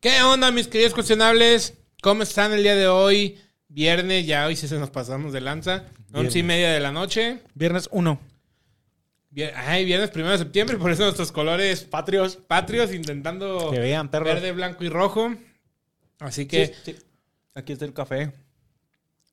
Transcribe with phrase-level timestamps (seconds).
[0.00, 1.74] ¿Qué onda, mis queridos cuestionables?
[2.02, 3.38] ¿Cómo están el día de hoy?
[3.68, 5.84] Viernes, ya hoy sí se nos pasamos de lanza.
[6.12, 7.40] Once y media de la noche.
[7.54, 8.18] Viernes 1.
[9.32, 14.10] Vier- Ay, viernes primero de septiembre, por eso nuestros colores patrios, patrios, intentando Que vean,
[14.10, 14.26] perros.
[14.34, 15.34] verde, blanco y rojo.
[16.18, 16.96] Así que Sí, sí.
[17.54, 18.32] Aquí está el café.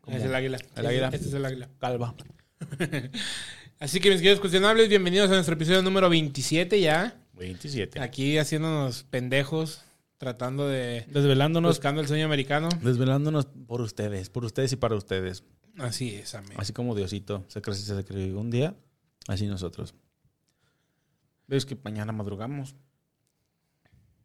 [0.07, 0.59] es el águila.
[0.75, 1.09] El águila.
[1.13, 1.69] Este es el águila.
[1.79, 2.13] Calva.
[3.79, 7.15] Así que mis queridos cuestionables, bienvenidos a nuestro episodio número 27 ya.
[7.33, 7.99] 27.
[8.01, 9.81] Aquí haciéndonos pendejos,
[10.17, 11.05] tratando de...
[11.07, 11.77] Desvelándonos.
[11.77, 12.69] Buscando el sueño americano.
[12.81, 14.29] Desvelándonos por ustedes.
[14.29, 15.43] Por ustedes y para ustedes.
[15.77, 16.53] Así es, amén.
[16.57, 18.75] Así como Diosito se cree se creó un día.
[19.27, 19.93] Así nosotros.
[21.47, 22.75] ¿Ves que mañana madrugamos?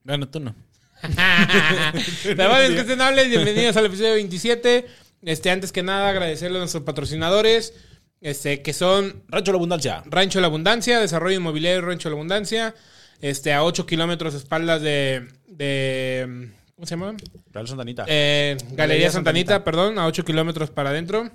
[0.05, 0.55] Bueno, tú no.
[2.37, 4.87] Damas cuestionables, bienvenidos al episodio 27.
[5.23, 7.75] Este, antes que nada, agradecerle a nuestros patrocinadores,
[8.21, 10.03] este, que son Rancho La Abundancia.
[10.07, 12.75] Rancho La Abundancia, Desarrollo Inmobiliario Rancho La Abundancia,
[13.23, 17.15] este, a 8 kilómetros espaldas de, de ¿cómo se llama?
[17.53, 18.05] Real Santanita.
[18.07, 19.65] Eh, Galería, Galería Santanita, Santanita.
[19.65, 21.31] perdón, a 8 kilómetros para adentro.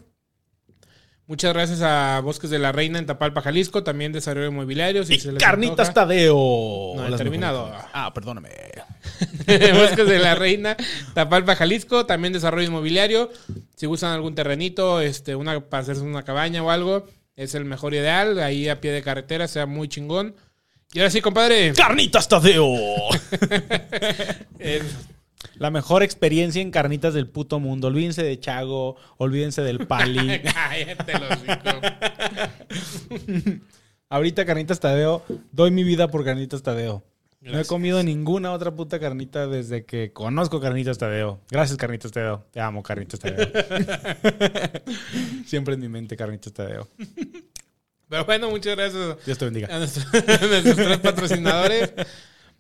[1.26, 5.04] Muchas gracias a Bosques de la Reina en Tapalpa, Jalisco, también Desarrollo Inmobiliario.
[5.04, 6.06] si y se les Carnitas antoja.
[6.06, 6.94] Tadeo.
[6.96, 7.66] No, he terminado.
[7.66, 7.86] mejores.
[7.94, 8.50] Ah, perdóname.
[9.74, 10.78] Bosques de la Reina,
[11.14, 13.30] Tapalpa, Jalisco, también desarrollo inmobiliario.
[13.76, 17.94] Si gustan algún terrenito, este, una, para hacerse una cabaña o algo, es el mejor
[17.94, 18.40] ideal.
[18.40, 20.36] Ahí a pie de carretera, sea muy chingón.
[20.94, 21.74] Y ahora sí, compadre.
[21.74, 22.74] Carnitas Tadeo.
[25.56, 27.88] La mejor experiencia en carnitas del puto mundo.
[27.88, 30.42] Olvídense de Chago, olvídense del Pali.
[30.54, 31.40] cállate, los
[34.10, 37.04] Ahorita carnitas Tadeo, doy mi vida por carnitas Tadeo.
[37.42, 37.68] No he Gracias.
[37.68, 41.40] comido ninguna otra puta carnita desde que conozco carnitas Tadeo.
[41.50, 42.46] Gracias carnitas Tadeo.
[42.52, 43.48] Te amo carnitas Tadeo.
[45.46, 46.88] Siempre en mi mente carnitas Tadeo.
[48.10, 49.68] Pero bueno, muchas gracias Dios te bendiga.
[49.74, 51.94] a nuestros, a nuestros tres patrocinadores.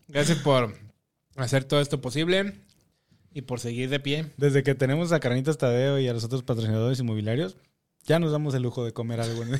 [0.07, 0.73] Gracias por
[1.35, 2.53] hacer todo esto posible
[3.33, 4.25] y por seguir de pie.
[4.37, 7.57] Desde que tenemos a carnitas Tadeo y a los otros patrocinadores inmobiliarios,
[8.05, 9.45] ya nos damos el lujo de comer algo.
[9.45, 9.57] ¿no?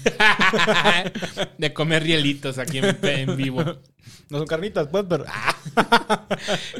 [1.58, 3.64] de comer rielitos aquí en, en vivo.
[4.30, 5.26] No son carnitas, pues, pero...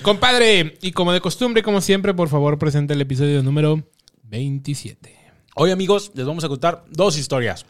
[0.02, 3.86] Compadre, y como de costumbre, como siempre, por favor, presente el episodio número
[4.24, 5.16] 27.
[5.56, 7.66] Hoy, amigos, les vamos a contar dos historias.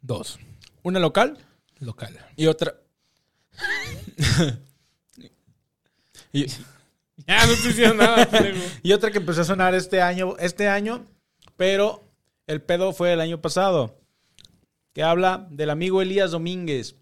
[0.00, 0.38] Dos.
[0.82, 1.38] Una local
[1.80, 2.18] Local.
[2.36, 2.74] y otra...
[6.32, 6.46] y,
[7.26, 8.28] Ya no estoy diciendo nada.
[8.82, 11.04] y otra que empezó a sonar este año, este año,
[11.56, 12.04] pero
[12.46, 13.98] el pedo fue el año pasado.
[14.92, 16.96] Que habla del amigo Elías Domínguez.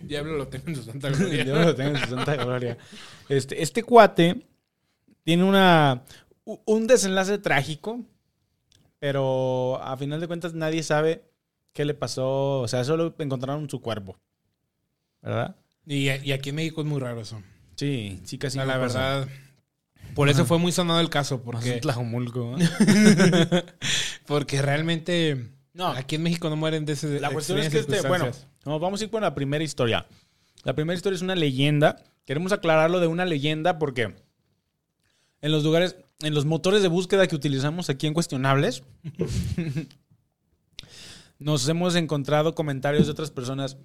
[0.00, 1.44] Diablo lo tengo en su santa gloria.
[1.44, 2.78] lo tenga en su santa gloria.
[3.28, 4.46] Este, este cuate
[5.24, 6.04] tiene una,
[6.44, 8.00] un desenlace trágico,
[9.00, 11.27] pero a final de cuentas nadie sabe
[11.78, 12.58] qué le pasó.
[12.60, 14.18] O sea, solo encontraron su cuerpo.
[15.22, 15.54] ¿Verdad?
[15.86, 17.40] Y, y aquí en México es muy raro eso.
[17.76, 18.98] Sí, sí, casi O sea, no la pasa.
[18.98, 19.28] verdad.
[20.16, 23.64] Por eso fue muy sonado el caso, porque, Tlajomulco, ¿eh?
[24.26, 25.86] porque realmente No.
[25.88, 28.32] aquí en México no mueren de ese La cuestión es que este, bueno,
[28.64, 30.04] vamos a ir con la primera historia.
[30.64, 32.02] La primera historia es una leyenda.
[32.24, 34.16] Queremos aclararlo de una leyenda porque
[35.42, 38.82] en los lugares, en los motores de búsqueda que utilizamos aquí en Cuestionables,
[41.38, 43.78] nos hemos encontrado comentarios de otras personas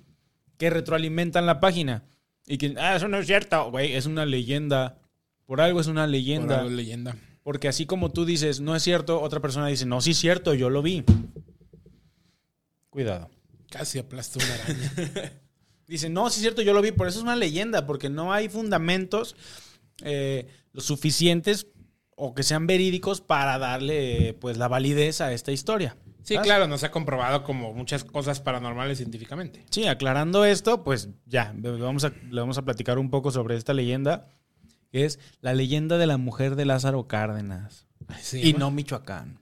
[0.58, 2.03] que retroalimentan la página.
[2.46, 5.00] Y que, ah, eso no es cierto, güey, es una leyenda.
[5.46, 6.56] Por algo es una Por leyenda.
[6.58, 7.16] algo es leyenda.
[7.44, 10.53] Porque así como tú dices, no es cierto, otra persona dice, no, sí es cierto,
[10.53, 11.03] yo lo vi.
[12.90, 13.30] Cuidado.
[13.70, 15.31] Casi aplastó una araña.
[15.88, 18.31] Dice, no, sí es cierto, yo lo vi, por eso es una leyenda, porque no
[18.31, 19.35] hay fundamentos
[20.02, 21.68] eh, lo suficientes
[22.16, 25.97] o que sean verídicos para darle pues la validez a esta historia.
[26.23, 26.47] Sí, ¿Sabes?
[26.47, 29.66] claro, no se ha comprobado como muchas cosas paranormales científicamente.
[29.69, 33.56] Sí, aclarando esto, pues ya, le vamos a, le vamos a platicar un poco sobre
[33.57, 34.28] esta leyenda,
[34.91, 37.88] que es la leyenda de la mujer de Lázaro Cárdenas.
[38.34, 39.39] Y no Michoacán.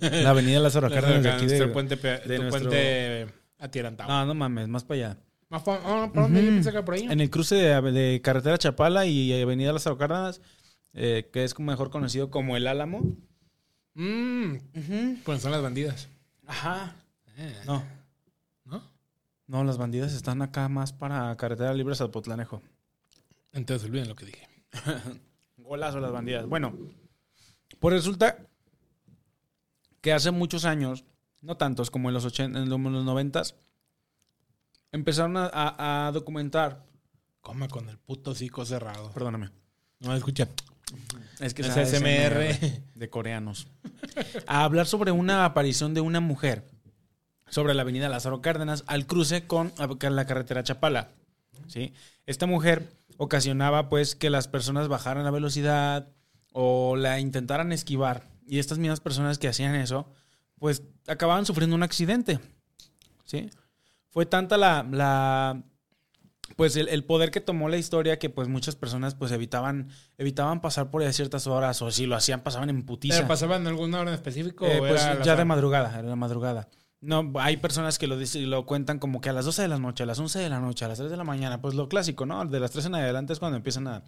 [0.00, 1.58] La avenida Lázaro Cárdenas de aquí de...
[1.58, 3.26] Nuestro puente, de tu nuestro- puente
[3.58, 4.08] atirantado.
[4.08, 5.18] No, no mames, más para allá.
[5.48, 6.44] Más pa- ah, ¿Por dónde?
[6.44, 7.04] Yo pensé que por ahí.
[7.08, 10.40] En el cruce de, de carretera Chapala y avenida Lázaro Cárdenas,
[10.92, 13.02] eh, que es como mejor conocido como el Álamo.
[13.98, 16.08] Mm, Pues son las bandidas.
[16.46, 16.94] Ajá.
[17.38, 17.82] Eh, No,
[18.64, 18.82] ¿No?
[19.46, 22.62] no, las bandidas están acá más para carretera libre Zapotlanejo.
[23.52, 24.48] Entonces olviden lo que dije.
[25.56, 26.46] Golazo las bandidas.
[26.46, 26.74] Bueno,
[27.80, 28.38] pues resulta
[30.02, 31.04] que hace muchos años,
[31.40, 33.42] no tantos como en los 80, en los 90
[34.92, 36.84] empezaron a, a- a documentar.
[37.40, 39.10] Coma con el puto hocico cerrado.
[39.12, 39.50] Perdóname.
[40.00, 40.48] No escucha.
[41.40, 41.76] Es que Es.
[41.76, 42.58] ASMR
[42.94, 43.68] de coreanos.
[44.46, 46.64] A hablar sobre una aparición de una mujer
[47.48, 51.10] sobre la avenida Lázaro Cárdenas al cruce con la carretera Chapala.
[51.68, 51.92] ¿sí?
[52.26, 56.08] Esta mujer ocasionaba pues que las personas bajaran la velocidad
[56.52, 58.24] o la intentaran esquivar.
[58.46, 60.08] Y estas mismas personas que hacían eso,
[60.58, 62.40] pues acababan sufriendo un accidente.
[63.24, 63.50] ¿Sí?
[64.10, 65.62] Fue tanta la, la
[66.54, 69.88] pues el, el poder que tomó la historia que pues muchas personas pues evitaban
[70.18, 73.16] evitaban pasar por ahí a ciertas horas o si lo hacían pasaban en putiza.
[73.16, 74.64] ¿Pero pasaban en alguna hora en específico?
[74.66, 76.68] Eh, o pues era ya de madrugada, era de madrugada.
[77.00, 79.78] No, hay personas que lo, dicen- lo cuentan como que a las 12 de la
[79.78, 81.60] noche, a las 11 de la noche, a las 3 de la mañana.
[81.60, 82.44] Pues lo clásico, ¿no?
[82.46, 84.02] De las 3 en adelante es cuando empiezan a,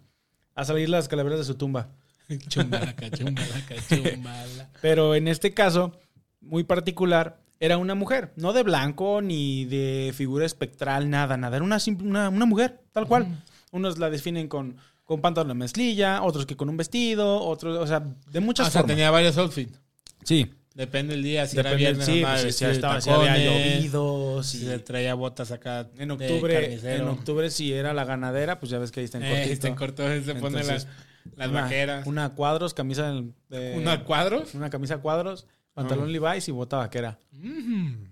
[0.55, 1.89] a salir las calaveras de su tumba.
[2.47, 4.69] Chumbalaca, chumbalaca, chumbala.
[4.81, 5.93] Pero en este caso,
[6.41, 8.31] muy particular, era una mujer.
[8.35, 11.57] No de blanco ni de figura espectral, nada, nada.
[11.57, 13.27] Era una, simple, una, una mujer, tal cual.
[13.71, 17.85] Unos la definen con, con pantalón de mezclilla, otros que con un vestido, otros, o
[17.87, 18.95] sea, de muchas O sea, formas.
[18.95, 19.79] tenía varios outfits.
[20.23, 20.51] Sí.
[20.75, 24.59] Depende del día, si era viernes, sí, pues, si, estaba, si había tacones, llovido, si
[24.59, 28.77] si- se traía botas acá En octubre, en octubre si era la ganadera, pues ya
[28.77, 29.53] ves que ahí está en Eh, cortito.
[29.53, 30.87] está en corto, se pone Entonces,
[31.35, 32.07] las, una, vaqueras.
[32.07, 33.11] Una a cuadros, camisa
[33.49, 34.53] de, ¿Una cuadros?
[34.53, 35.47] una camisa a cuadros,
[35.79, 37.19] pantalón Levi's y bota vaquera.
[37.31, 38.05] Mm.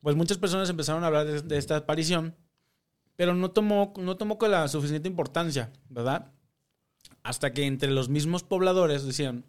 [0.00, 2.34] Pues muchas personas empezaron a hablar de, de esta aparición,
[3.16, 6.32] pero no tomó, no tomó con la suficiente importancia, ¿verdad?
[7.22, 9.44] Hasta que entre los mismos pobladores decían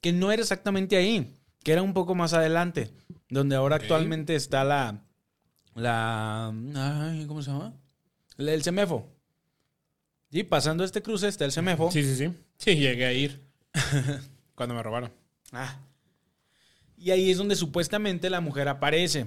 [0.00, 2.92] que no era exactamente ahí, que era un poco más adelante,
[3.28, 5.02] donde ahora actualmente está la,
[5.74, 7.74] la, ay, ¿cómo se llama?
[8.36, 9.08] El, el Semefo.
[10.30, 11.90] Y pasando este cruce está el Semefo.
[11.90, 12.32] Sí, sí, sí.
[12.58, 13.40] Sí, llegué a ir.
[14.54, 15.12] Cuando me robaron.
[15.54, 15.78] Ah.
[16.96, 19.26] Y ahí es donde supuestamente la mujer aparece.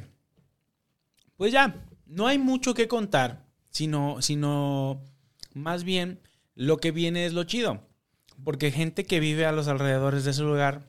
[1.36, 5.02] Pues ya, no hay mucho que contar, sino, sino
[5.54, 6.20] más bien
[6.56, 7.82] lo que viene es lo chido.
[8.44, 10.88] Porque gente que vive a los alrededores de ese lugar,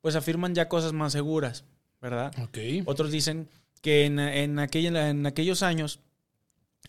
[0.00, 1.64] pues afirman ya cosas más seguras,
[2.00, 2.32] ¿verdad?
[2.86, 3.48] Otros dicen
[3.82, 6.00] que en, en, en aquellos años,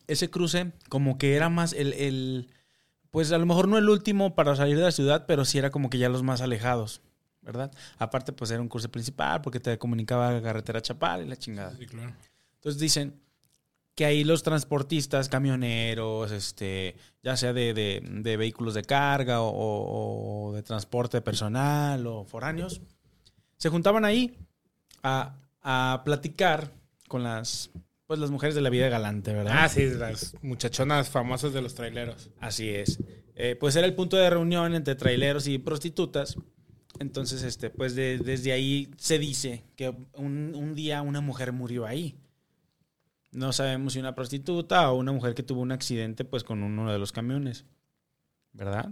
[0.07, 2.49] ese cruce como que era más el, el-
[3.11, 5.71] pues a lo mejor no el último para salir de la ciudad, pero sí era
[5.71, 7.01] como que ya los más alejados,
[7.41, 7.71] ¿verdad?
[7.97, 11.75] Aparte, pues era un cruce principal porque te comunicaba la carretera Chapal y la chingada.
[11.77, 12.13] Sí, claro.
[12.55, 13.19] Entonces dicen
[13.95, 20.51] que ahí los transportistas, camioneros, este, ya sea de, de- de vehículos de carga o
[20.53, 22.81] de transporte personal o foráneos,
[23.57, 24.37] se juntaban ahí
[25.03, 26.71] a, a platicar
[27.09, 27.71] con las,
[28.07, 29.53] pues, las mujeres de la vida galante, ¿verdad?
[29.63, 32.29] Ah, sí, las muchachonas famosas de los traileros.
[32.39, 32.99] Así es.
[33.35, 36.35] Eh, pues era el punto de reunión entre traileros y prostitutas.
[36.99, 41.85] Entonces, este, pues de- desde ahí se dice que un, un día una mujer murió
[41.85, 42.15] ahí.
[43.31, 46.91] No sabemos si una prostituta o una mujer que tuvo un accidente pues con uno
[46.91, 47.65] de los camiones.
[48.53, 48.91] ¿Verdad?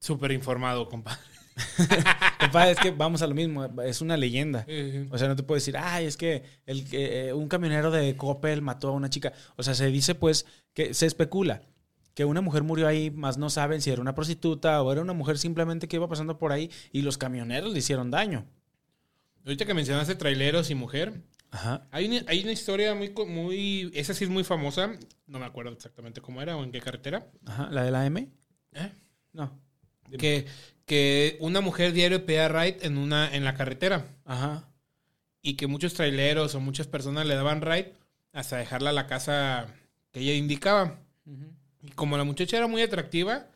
[0.00, 1.20] Súper informado, compadre.
[2.40, 4.64] Compadre, es que vamos a lo mismo, es una leyenda.
[5.10, 8.16] O sea, no te puedo decir, ay, es que el, que, eh, un camionero de
[8.16, 9.32] Coppel mató a una chica.
[9.56, 11.62] O sea, se dice pues que se especula
[12.18, 15.12] que una mujer murió ahí, más no saben si era una prostituta o era una
[15.12, 18.44] mujer simplemente que iba pasando por ahí y los camioneros le hicieron daño.
[19.44, 21.22] Ahorita que mencionaste traileros y mujer,
[21.52, 21.86] Ajá.
[21.92, 23.92] hay una, hay una historia muy, muy...
[23.94, 24.98] Esa sí es muy famosa.
[25.28, 27.24] No me acuerdo exactamente cómo era o en qué carretera.
[27.46, 27.68] Ajá.
[27.70, 28.28] ¿La de la M?
[28.72, 28.90] ¿Eh?
[29.32, 29.56] No.
[30.18, 30.44] Que,
[30.86, 34.06] que una mujer diario pedía ride en, una, en la carretera.
[34.24, 34.68] Ajá.
[35.40, 37.94] y que muchos traileros o muchas personas le daban ride
[38.32, 39.68] hasta dejarla a la casa
[40.10, 40.98] que ella indicaba.
[41.82, 43.46] Y como la muchacha era muy atractiva,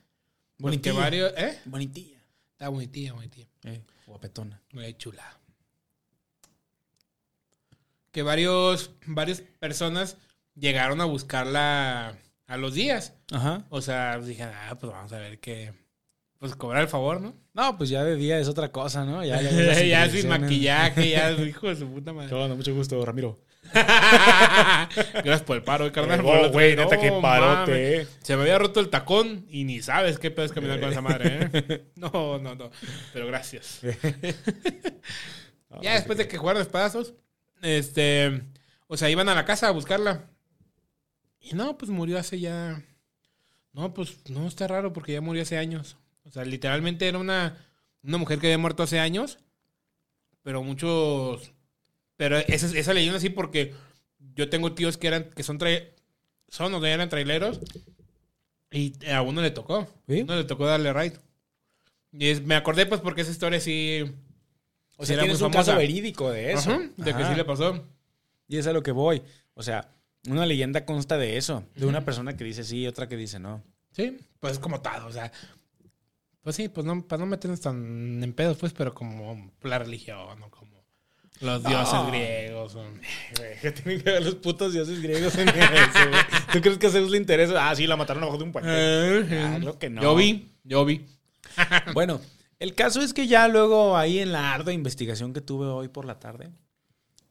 [0.58, 0.94] pues Bonitilla.
[0.94, 1.32] varios...
[1.36, 1.58] ¿Eh?
[1.64, 2.18] Bonitilla.
[2.52, 3.48] Está bonitilla, bonitilla.
[3.64, 4.60] Eh, guapetona.
[4.72, 5.24] Muy chula.
[8.10, 10.16] Que varios, varias personas
[10.54, 13.14] llegaron a buscarla a los días.
[13.32, 13.64] Ajá.
[13.70, 15.72] O sea, dije, ah, pues vamos a ver qué...
[16.38, 17.34] Pues cobrar el favor, ¿no?
[17.54, 19.24] No, pues ya de día es otra cosa, ¿no?
[19.24, 20.40] Ya, ya, ya sin impresiones.
[20.40, 22.34] maquillaje, ya, hijo de su puta madre.
[22.34, 23.40] Onda, mucho gusto, Ramiro.
[23.72, 26.20] Gracias por el paro, carnal.
[26.20, 28.06] Eh, otro güey, neta, qué No, parote.
[28.20, 31.00] Se me había roto el tacón y ni sabes qué pedo es caminar con esa
[31.00, 31.84] madre, ¿eh?
[31.96, 32.70] No, no, no.
[33.12, 33.80] Pero gracias.
[35.82, 37.14] ya después de que jugaron espadazos,
[37.62, 38.42] este.
[38.88, 40.28] O sea, iban a la casa a buscarla.
[41.40, 42.82] Y no, pues murió hace ya.
[43.72, 45.96] No, pues no está raro porque ya murió hace años.
[46.24, 47.56] O sea, literalmente era una,
[48.02, 49.38] una mujer que había muerto hace años.
[50.42, 51.52] Pero muchos.
[52.22, 53.74] Pero esa, esa leyenda sí, porque
[54.36, 55.88] yo tengo tíos que eran, que son trai-
[56.46, 57.58] son o eran traileros.
[58.70, 59.88] Y a uno le tocó.
[60.06, 60.20] ¿Sí?
[60.20, 61.18] A uno le tocó darle ride.
[62.12, 64.04] Y es- me acordé, pues, porque esa historia sí.
[64.98, 66.70] O sí sea, era tienes un caso verídico de eso.
[66.70, 67.30] Ajá, de que Ajá.
[67.32, 67.88] sí le pasó.
[68.46, 69.20] Y es a lo que voy.
[69.54, 69.90] O sea,
[70.28, 71.64] una leyenda consta de eso.
[71.74, 73.64] De una persona que dice sí y otra que dice no.
[73.90, 75.32] Sí, pues como todo, o sea.
[76.42, 80.40] Pues sí, pues no, para no meternos tan en pedos, pues, pero como la religión
[80.40, 80.81] o como,
[81.40, 82.06] Los dioses No.
[82.06, 82.74] griegos.
[82.74, 85.58] Güey, ¿Qué tienen que ver los putos dioses griegos en eso,
[86.08, 86.20] güey?
[86.52, 87.68] ¿Tú crees que a Zeus le interesa?
[87.68, 88.70] Ah, sí, la mataron abajo de un puente.
[88.70, 90.02] Ah, creo que no.
[90.02, 91.04] Yo vi, yo vi.
[91.94, 92.20] Bueno,
[92.60, 96.04] el caso es que ya luego ahí en la ardua investigación que tuve hoy por
[96.04, 96.50] la tarde,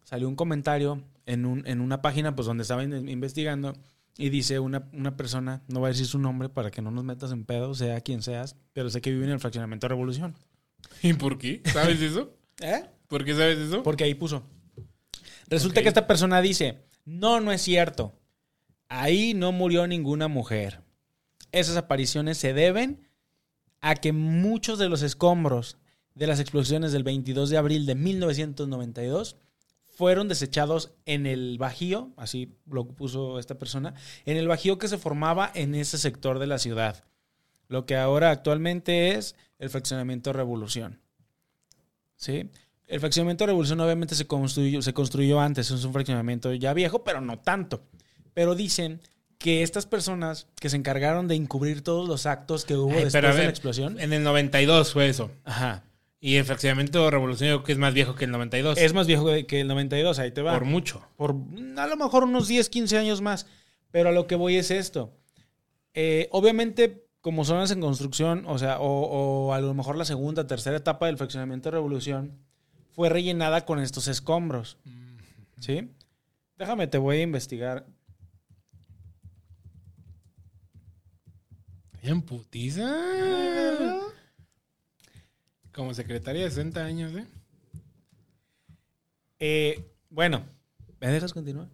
[0.03, 3.73] salió un comentario en, un, en una página pues donde estaba in- investigando
[4.17, 7.05] y dice una, una persona, no voy a decir su nombre para que no nos
[7.05, 10.35] metas en pedo, sea quien seas, pero sé que vive en el fraccionamiento Revolución.
[11.01, 11.61] ¿Y por qué?
[11.71, 12.35] ¿Sabes eso?
[12.61, 12.83] ¿Eh?
[13.11, 13.83] ¿Por qué sabes eso?
[13.83, 14.41] Porque ahí puso.
[15.47, 18.13] Resulta que esta persona dice, no, no es cierto.
[18.87, 20.79] Ahí no murió ninguna mujer.
[21.51, 23.09] Esas apariciones se deben
[23.81, 25.77] a que muchos de los escombros
[26.15, 29.35] de las explosiones del 22 de abril de 1992
[29.83, 34.97] fueron desechados en el bajío, así lo puso esta persona, en el bajío que se
[34.97, 37.03] formaba en ese sector de la ciudad.
[37.67, 41.01] Lo que ahora actualmente es el fraccionamiento Revolución.
[42.15, 42.49] ¿Sí?
[42.91, 47.21] El fraccionamiento Revolución obviamente se construyó, se construyó antes, es un fraccionamiento ya viejo, pero
[47.21, 47.81] no tanto.
[48.33, 48.99] Pero dicen
[49.37, 53.35] que estas personas que se encargaron de encubrir todos los actos que hubo Ay, después
[53.37, 53.97] de la explosión.
[53.97, 55.31] En el 92 fue eso.
[55.45, 55.85] Ajá.
[56.19, 58.77] Y el fraccionamiento revolucionario que es más viejo que el 92.
[58.77, 60.53] Es más viejo que que el 92, ahí te va.
[60.53, 61.01] por mucho.
[61.15, 61.33] por
[61.77, 63.47] a lo mejor unos 10, 15 años más.
[63.91, 65.13] Pero a lo que voy es esto.
[65.93, 70.45] Eh, obviamente, como zonas en construcción, o sea, o, o a lo mejor la segunda,
[70.45, 72.50] tercera etapa del fraccionamiento de revolución
[72.91, 74.77] fue rellenada con estos escombros.
[75.59, 75.91] ¿Sí?
[76.57, 77.85] Déjame, te voy a investigar.
[82.01, 82.91] En putiza.
[85.71, 87.27] Como secretaria de 60 años, ¿eh?
[89.39, 90.43] Eh, bueno,
[90.99, 91.67] ¿me dejas continuar?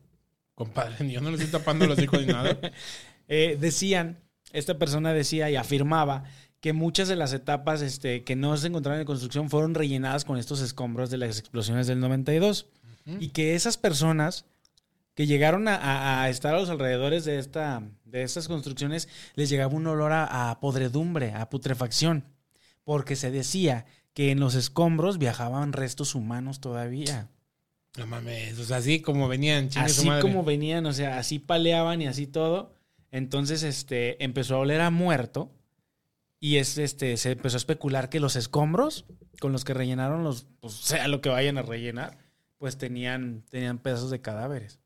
[0.55, 2.57] Compadre, yo no le estoy tapando los hijos ni nada.
[3.29, 6.23] Eh, decían, esta persona decía y afirmaba
[6.59, 10.37] que muchas de las etapas este, que no se encontraron en construcción fueron rellenadas con
[10.37, 12.67] estos escombros de las explosiones del 92.
[13.19, 14.43] Y que esas personas
[15.13, 19.87] que llegaron a, estar a los alrededores de, esta, de estas construcciones les llegaba un
[19.87, 22.25] olor a, a podredumbre, a putrefacción.
[22.83, 27.29] Porque se decía que en los escombros viajaban restos humanos todavía.
[27.97, 30.21] No mames, o sea, así como venían, Así madre.
[30.21, 32.73] como venían, o sea, así paleaban y así todo.
[33.11, 35.51] Entonces, este, empezó a oler a muerto.
[36.39, 39.05] Y es, este, se empezó a especular que los escombros
[39.39, 42.17] con los que rellenaron los, pues, sea lo que vayan a rellenar,
[42.57, 44.79] pues tenían, tenían pedazos de cadáveres.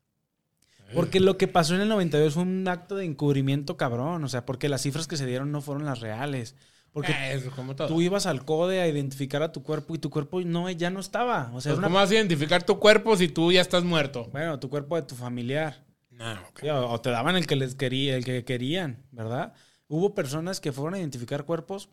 [0.94, 4.24] Porque lo que pasó en el 92 fue un acto de encubrimiento cabrón.
[4.24, 6.54] O sea, porque las cifras que se dieron no fueron las reales.
[6.92, 7.14] Porque
[7.56, 7.88] como todo.
[7.88, 11.00] tú ibas al CODE a identificar a tu cuerpo y tu cuerpo no, ya no
[11.00, 11.50] estaba.
[11.54, 14.28] O sea, Pues, una- ¿Cómo vas a identificar tu cuerpo si tú ya estás muerto?
[14.32, 15.82] bueno, tu cuerpo de tu familiar.
[16.10, 16.60] No, ok.
[16.60, 19.54] Sí, o, o te daban el que les quería, el que querían, ¿verdad?
[19.92, 21.90] Hubo personas que fueron a identificar cuerpos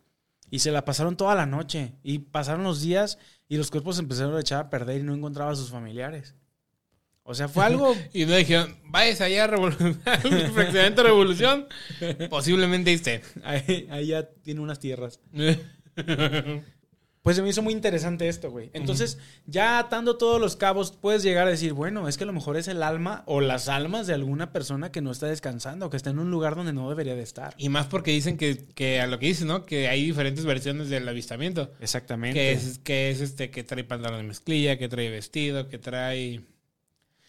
[0.50, 1.96] y se la pasaron toda la noche.
[2.02, 3.18] Y pasaron los días
[3.50, 6.34] y los cuerpos se empezaron a echar a perder y no encontraba a sus familiares.
[7.24, 7.94] O sea, fue algo.
[8.14, 9.50] Y no dijeron, vayas allá a
[10.54, 11.68] fraccionamiento revolución.
[12.30, 13.22] Posiblemente esté.
[13.44, 15.20] ahí, ahí ya tiene unas tierras.
[17.30, 18.72] Pues se me hizo muy interesante esto, güey.
[18.74, 22.34] Entonces, ya atando todos los cabos, puedes llegar a decir, bueno, es que a lo
[22.34, 25.98] mejor es el alma o las almas de alguna persona que no está descansando, que
[25.98, 27.54] está en un lugar donde no debería de estar.
[27.60, 29.68] Y más porque dicen que, que a lo que dicen, ¿no?
[29.68, 31.72] Que hay diferentes versiones del avistamiento.
[31.80, 32.34] Exactamente.
[32.34, 36.42] Que es, que es este, que trae pantalón de mezclilla, que trae vestido, que trae.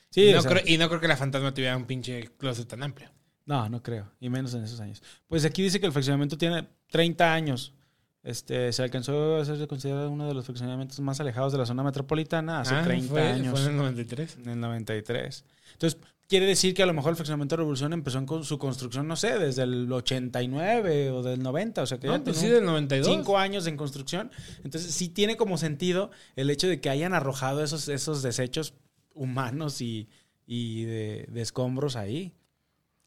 [0.08, 2.82] Sí, y, no creo, y no creo que la fantasma tuviera un pinche closet tan
[2.82, 3.10] amplio.
[3.44, 4.10] No, no creo.
[4.18, 5.02] Y menos en esos años.
[5.28, 7.74] Pues aquí dice que el fraccionamiento tiene 30 años.
[8.22, 11.82] Este, se alcanzó a ser considerado uno de los fraccionamientos más alejados de la zona
[11.82, 13.50] metropolitana hace Ah, 30 fue, años.
[13.52, 14.36] Fue en el 93.
[14.44, 15.44] En el 93.
[15.72, 15.98] Entonces,
[16.28, 19.08] quiere decir que a lo mejor el fraccionamiento de Revolución empezó en con su construcción,
[19.08, 21.82] no sé, desde el 89 o del 90.
[21.82, 23.06] O sea, que ya No, pues sí, del 92.
[23.10, 24.30] cinco años en construcción.
[24.64, 28.74] Entonces, sí tiene como sentido el hecho de que hayan arrojado esos, esos desechos
[29.14, 30.08] humanos y,
[30.46, 32.34] y de, de escombros ahí.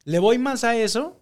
[0.04, 1.20] Le voy más a eso,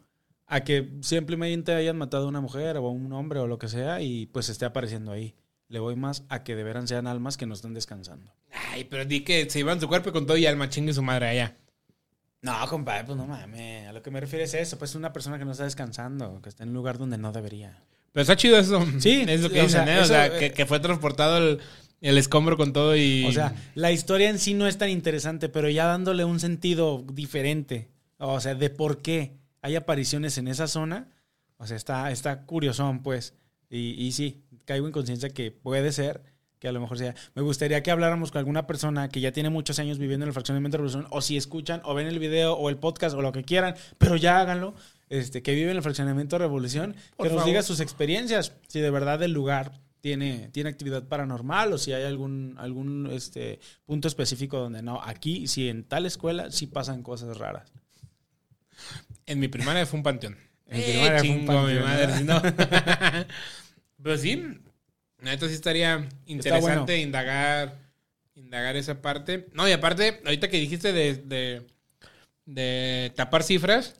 [0.52, 3.68] a que simplemente hayan matado a una mujer o a un hombre o lo que
[3.68, 5.35] sea y pues esté apareciendo ahí.
[5.68, 8.30] Le voy más a que de veras sean almas que no están descansando.
[8.71, 11.28] Ay, pero di que se iban su cuerpo con todo y alma chingue su madre
[11.28, 11.56] allá.
[12.42, 13.88] No, compadre, pues no mames.
[13.88, 16.50] A lo que me refiero es eso, pues una persona que no está descansando, que
[16.50, 17.82] está en un lugar donde no debería.
[18.12, 18.87] Pero está chido eso.
[18.99, 20.00] Sí, es lo que dicen, ¿eh?
[20.00, 21.61] O sea, eso, que, que fue transportado el,
[22.02, 23.25] el escombro con todo y.
[23.25, 27.06] O sea, la historia en sí no es tan interesante, pero ya dándole un sentido
[27.11, 27.88] diferente.
[28.18, 31.09] O sea, de por qué hay apariciones en esa zona.
[31.57, 33.35] O sea, está, está curiosón, pues.
[33.71, 36.23] Y, y sí, caigo en conciencia que puede ser
[36.62, 37.14] que a lo mejor sea.
[37.35, 40.33] Me gustaría que habláramos con alguna persona que ya tiene muchos años viviendo en el
[40.33, 43.33] fraccionamiento de revolución, o si escuchan, o ven el video, o el podcast, o lo
[43.33, 44.75] que quieran, pero ya háganlo.
[45.09, 48.81] Este, que vive en el fraccionamiento de revolución, Por que nos diga sus experiencias, si
[48.81, 54.09] de verdad el lugar tiene, tiene actividad paranormal o si hay algún, algún este, punto
[54.09, 55.02] específico donde no.
[55.02, 57.73] Aquí, si en tal escuela, sí pasan cosas raras.
[59.33, 60.37] En mi primaria fue un panteón.
[60.67, 63.27] En mi primaria fue un chingo, mi madre.
[64.03, 64.61] Pero sí,
[65.21, 66.97] neta sí estaría interesante bueno.
[66.97, 67.79] indagar,
[68.35, 69.49] indagar esa parte.
[69.55, 71.67] No, y aparte, ahorita que dijiste de, de,
[72.45, 73.95] de tapar cifras,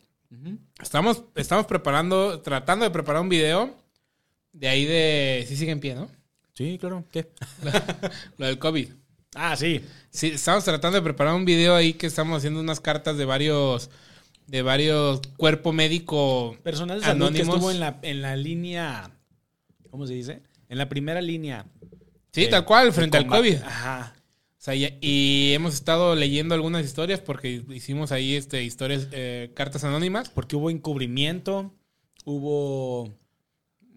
[0.83, 3.75] estamos, estamos preparando, tratando de preparar un video
[4.53, 5.47] de ahí de...
[5.49, 6.11] Sí sigue en pie, ¿no?
[6.53, 7.07] Sí, claro.
[7.11, 7.31] ¿Qué?
[8.37, 8.91] Lo del COVID.
[9.35, 9.83] Ah, sí.
[10.11, 13.89] Sí, estamos tratando de preparar un video ahí que estamos haciendo unas cartas de varios
[14.47, 17.55] de varios cuerpo médico Personal de salud que anónimos.
[17.57, 19.11] estuvo en la, en la línea.
[19.91, 20.43] ¿Cómo se dice?
[20.69, 21.67] En la primera línea.
[22.33, 23.27] Sí, de- tal cual, frente al.
[23.27, 23.57] COVID.
[23.63, 24.15] Ajá.
[24.17, 29.51] O sea, y, y hemos estado leyendo algunas historias porque hicimos ahí este historias, eh,
[29.55, 30.31] cartas anónimas.
[30.31, 31.75] Porque hubo encubrimiento,
[32.25, 33.13] hubo.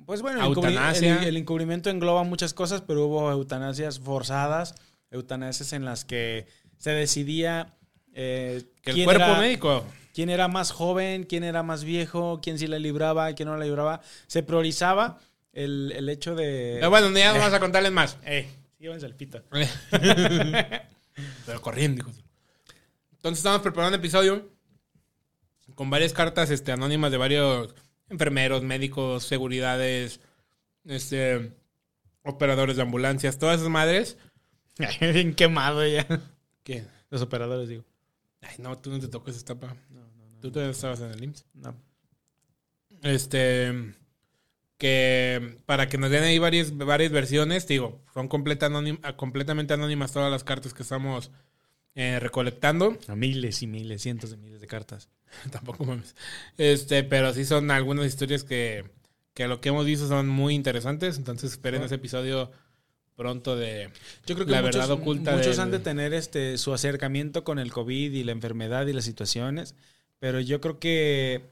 [0.05, 1.21] Pues bueno, el, Eutanasia.
[1.21, 4.75] el- el encubrimiento engloba muchas cosas, pero hubo eutanasias forzadas,
[5.11, 6.45] eutanasias en las que
[6.77, 7.75] se decidía
[8.13, 9.83] eh, Que el cuerpo era- médico.
[10.15, 13.65] Quién era más joven, quién era más viejo, quién sí la libraba, quién no la
[13.65, 14.01] libraba.
[14.27, 15.19] Se priorizaba
[15.51, 16.77] el, el hecho de.
[16.79, 18.17] Pero bueno, ya vamos a contarles más.
[18.25, 18.47] Eh,
[18.79, 19.43] síganse pito.
[21.45, 22.15] Pero corriendo, hijos.
[23.11, 24.49] Entonces estamos preparando un episodio
[25.75, 27.75] con varias cartas este, anónimas de varios
[28.09, 30.21] enfermeros, médicos, seguridades,
[30.85, 31.51] este,
[32.23, 34.17] operadores de ambulancias, todas esas madres.
[35.01, 36.07] Bien quemado ya.
[36.63, 36.85] ¿Qué?
[37.09, 37.83] Los operadores, digo.
[38.41, 39.75] Ay, no, tú no te tocas esta etapa.
[39.89, 40.04] No, no, no.
[40.41, 41.45] Tú todavía estabas en el IMSS.
[41.53, 41.75] No.
[43.01, 43.93] Este.
[44.77, 48.69] Que para que nos den ahí varias, varias versiones, digo, son completa
[49.03, 51.31] ah, completamente anónimas todas las cartas que estamos
[51.95, 52.97] eh, recolectando.
[53.07, 55.09] A miles y miles, cientos de miles de cartas.
[55.51, 56.13] Tampoco mames.
[56.57, 58.83] Este, pero sí son algunas historias que,
[59.33, 61.17] que lo que hemos visto son muy interesantes.
[61.17, 61.85] Entonces esperen Ah.
[61.85, 62.51] ese episodio
[63.15, 63.91] pronto de.
[64.25, 67.45] Yo creo que La muchos, verdad oculta muchos del- han de tener este su acercamiento
[67.45, 69.73] con el COVID y la enfermedad y las situaciones,
[70.19, 71.51] pero yo creo que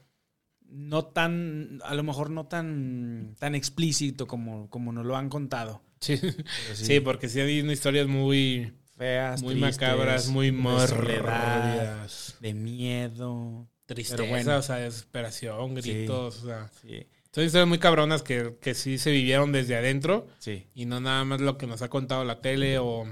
[0.66, 5.82] no tan, a lo mejor no tan, tan explícito como, como nos lo han contado.
[6.00, 6.34] Sí, Pero
[6.74, 12.36] sí, porque sí hay historias muy, feas, muy tristes, macabras, muy de morbidas.
[12.40, 13.68] de miedo.
[13.86, 14.56] Tristeza, Pero bueno.
[14.56, 15.92] o sea, desesperación, Sí.
[15.92, 16.70] gritos, o sea.
[16.80, 20.66] Sí, Son historias muy cabronas que, que sí se vivieron desde adentro sí.
[20.74, 23.04] y no nada más lo que nos ha contado la tele o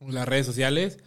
[0.00, 0.98] las redes sociales.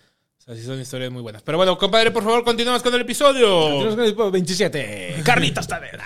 [0.49, 1.43] O sea, sí son historias muy buenas.
[1.43, 3.47] Pero bueno, compadre, por favor, continuamos con el episodio.
[3.61, 5.21] Continuamos con el tipo 27.
[5.23, 6.03] Carnitas Tadera.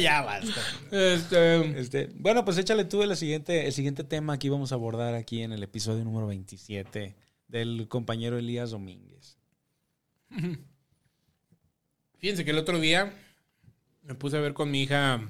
[0.00, 0.58] ya basta.
[0.90, 5.12] Este, Este, bueno, pues échale tú el siguiente, el siguiente tema que íbamos a abordar
[5.12, 7.14] aquí en el episodio número 27
[7.48, 9.36] del compañero Elías Domínguez.
[12.18, 13.12] fíjense que el otro día
[14.02, 15.20] me puse a ver con mi hija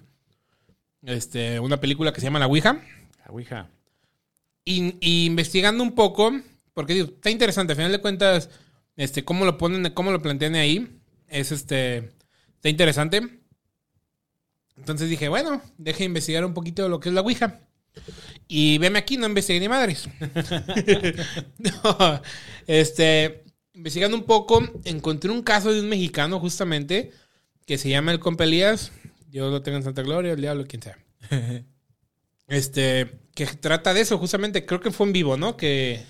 [1.03, 2.81] este, una película que se llama La Ouija.
[3.25, 3.69] La Ouija.
[4.65, 6.33] Y, y investigando un poco,
[6.77, 8.51] porque digo, está interesante, al final de cuentas,
[8.97, 12.11] este, cómo lo ponen, cómo lo plantean ahí, es este,
[12.55, 13.41] está interesante.
[14.77, 17.61] Entonces dije, bueno, deje investigar un poquito de lo que es la Ouija.
[18.47, 20.07] Y veme aquí, no investigué ni madres.
[21.59, 22.21] No,
[22.67, 27.11] este, investigando un poco, encontré un caso de un mexicano justamente
[27.65, 28.93] que se llama el compa Elías.
[29.29, 30.99] Dios lo tenga en Santa Gloria, el diablo, quien sea.
[32.49, 34.67] Este, que trata de eso, justamente.
[34.67, 35.57] Creo que fue en vivo, ¿no?
[35.57, 36.05] Que,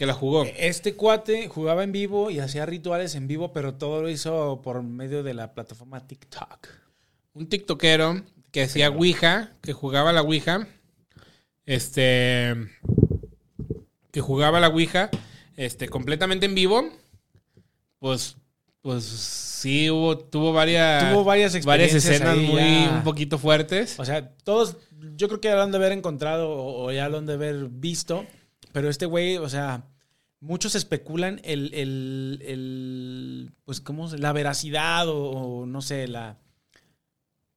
[0.00, 0.46] que la jugó.
[0.56, 4.82] Este cuate jugaba en vivo y hacía rituales en vivo, pero todo lo hizo por
[4.82, 6.68] medio de la plataforma TikTok.
[7.34, 10.66] Un tiktokero que hacía Ouija, que jugaba la Ouija.
[11.66, 12.54] Este.
[14.10, 15.10] Que jugaba la Ouija.
[15.58, 16.88] Este, completamente en vivo.
[17.98, 18.38] Pues.
[18.80, 21.12] Pues sí, hubo, tuvo varias.
[21.12, 22.90] Tuvo varias varias escenas ahí muy ya.
[22.90, 24.00] un poquito fuertes.
[24.00, 24.78] O sea, todos,
[25.16, 27.34] yo creo que ya lo han de haber encontrado o, o ya lo han de
[27.34, 28.24] haber visto,
[28.72, 29.84] pero este güey, o sea,
[30.40, 34.08] muchos especulan el, el, el pues, ¿cómo?
[34.08, 36.38] La veracidad o, o no sé, la,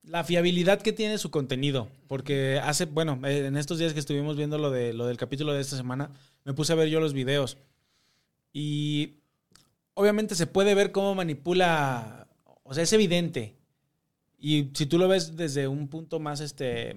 [0.04, 1.90] la fiabilidad que tiene su contenido.
[2.08, 5.54] Porque hace, bueno, eh, en estos días que estuvimos viendo lo, de, lo del capítulo
[5.54, 6.12] de esta semana,
[6.44, 7.58] me puse a ver yo los videos.
[8.52, 9.16] Y
[9.94, 12.28] obviamente se puede ver cómo manipula,
[12.64, 13.56] o sea, es evidente.
[14.38, 16.96] Y si tú lo ves desde un punto más, este,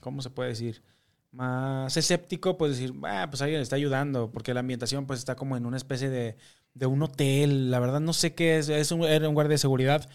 [0.00, 0.82] ¿cómo se puede decir?
[1.32, 5.36] Más escéptico, puedes decir, ah, pues alguien le está ayudando, porque la ambientación pues está
[5.36, 6.36] como en una especie de,
[6.74, 7.70] de un hotel.
[7.70, 10.08] La verdad no sé qué es, es un, era un guardia de seguridad,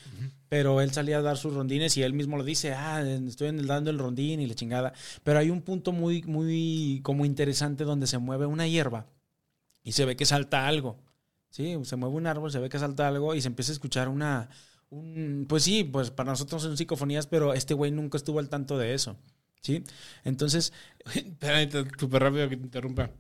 [0.50, 3.92] pero él salía a dar sus rondines y él mismo lo dice, ah, estoy dando
[3.92, 4.94] el rondín y la chingada.
[5.24, 9.08] Pero hay un punto muy, muy como interesante donde se mueve una hierba
[9.84, 10.98] y se ve que salta algo.
[11.50, 14.10] Sí, se mueve un árbol, se ve que salta algo y se empieza a escuchar
[14.10, 14.50] una,
[14.90, 18.78] un, pues sí, pues para nosotros son psicofonías, pero este güey nunca estuvo al tanto
[18.78, 19.18] de eso.
[19.66, 19.84] ¿Sí?
[20.24, 20.72] Entonces,
[21.14, 23.12] Espérate, súper rápido que te interrumpa.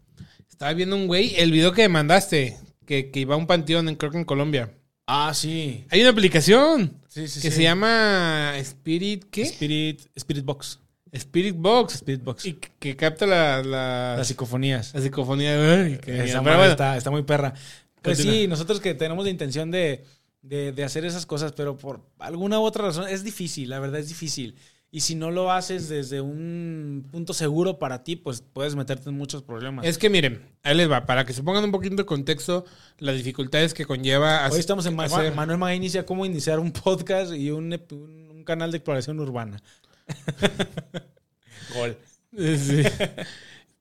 [0.50, 3.90] Estaba viendo un güey, el video que me mandaste, que, que iba a un panteón,
[3.90, 4.72] en, creo que en Colombia.
[5.08, 5.86] ah, sí.
[5.90, 7.58] Hay una aplicación Sí, sí, que sí.
[7.58, 9.44] se llama Spirit, ¿qué?
[9.44, 10.80] Spirit, Spirit Box.
[11.12, 11.96] Spirit Box.
[11.96, 12.46] Spirit Box.
[12.46, 14.94] Y que, que capta la, la, Las psicofonías.
[14.94, 15.54] la psicofonía.
[15.84, 16.36] Ay, qué Esa genial.
[16.38, 17.54] madre Pero bueno, está, está muy perra.
[18.02, 20.04] Pues sí, nosotros que tenemos la intención de,
[20.42, 24.00] de- de hacer esas cosas, pero por alguna u otra razón es difícil, la verdad
[24.00, 24.56] es difícil.
[24.96, 29.18] Y si no lo haces desde un punto seguro para ti, pues puedes meterte en
[29.18, 29.86] muchos problemas.
[29.86, 32.64] Es que miren, ahí les va, para que se pongan un poquito de contexto,
[33.00, 37.34] las dificultades que conlleva Hoy estamos en hacer- Manuel Maga inicia cómo iniciar un podcast
[37.34, 39.62] y un, un- un canal de exploración urbana.
[41.76, 41.98] Gol.
[42.38, 42.84] Sí.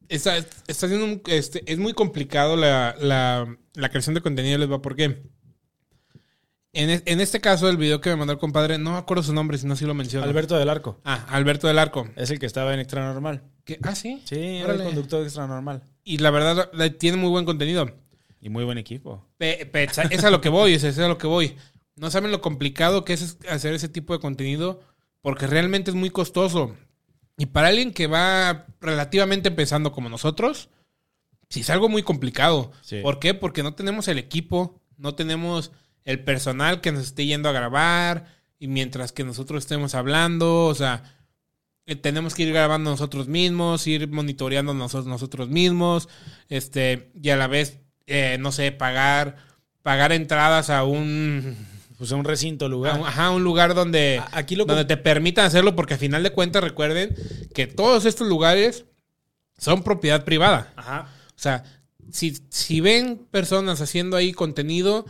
[0.09, 4.68] Está, está haciendo un- este, es muy complicado la, la- la creación de contenido, les
[4.68, 5.22] va, ¿por qué?
[6.75, 9.33] En, en este caso, el video que me mandó el compadre, no me acuerdo su
[9.33, 10.27] nombre, si no, sí lo menciono.
[10.27, 11.01] Alberto del Arco.
[11.05, 12.09] Ah, Alberto del Arco.
[12.17, 13.43] Es el que estaba en Extra Normal.
[13.83, 14.21] Ah, sí.
[14.25, 15.83] Sí, era el conductor de Extra Normal.
[16.03, 17.91] Y la verdad, tiene muy buen contenido.
[18.41, 19.25] Y muy buen equipo.
[19.39, 21.57] Pe- pe- es a lo que voy, es, es a lo que voy.
[21.97, 24.83] No saben lo complicado que es hacer ese tipo de contenido
[25.23, 26.75] porque realmente es muy costoso.
[27.39, 30.69] Y para alguien que va relativamente empezando como nosotros,
[31.49, 32.73] sí es algo muy complicado.
[32.83, 33.01] Sí.
[33.01, 33.33] ¿Por qué?
[33.33, 35.73] Porque no tenemos el equipo, no tenemos
[36.05, 38.27] el personal que nos esté yendo a grabar
[38.59, 41.03] y mientras que nosotros estemos hablando, o sea,
[41.87, 46.09] eh, tenemos que ir grabando nosotros mismos, ir monitoreando nosotros, nosotros mismos,
[46.49, 49.37] este, y a la vez, eh, no sé, pagar,
[49.83, 51.57] pagar entradas a un,
[51.99, 53.01] Pues a un recinto a lugar.
[53.01, 56.31] un- ajá, un lugar donde, Aquí lo donde te permitan hacerlo, porque a final de
[56.33, 57.14] cuentas recuerden
[57.55, 58.85] que todos estos lugares
[59.59, 60.73] son propiedad privada.
[60.77, 61.09] Ajá.
[61.29, 61.64] O sea,
[62.11, 65.05] si, si ven personas haciendo ahí contenido,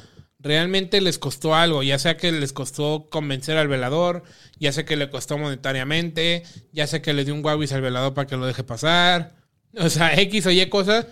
[0.44, 4.22] realmente les costó algo, ya sea que les costó convencer al velador,
[4.60, 8.14] ya sea que le costó monetariamente, ya sea que le dio un guabis al velador
[8.14, 9.34] para que lo deje pasar,
[9.76, 11.06] o sea, X o Y cosas,